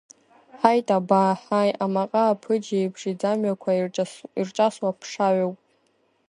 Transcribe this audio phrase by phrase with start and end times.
[0.59, 3.71] Ҳаит, абаа, ҳаи, амаҟа аԥыџьеиԥш, иӡамҩақәа
[4.39, 5.57] ирҿасуа ԥшаҩоуп.